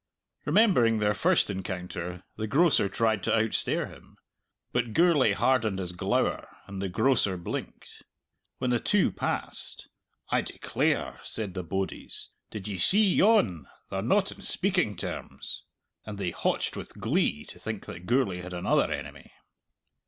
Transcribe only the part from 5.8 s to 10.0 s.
glower, and the grocer blinked. When the two passed,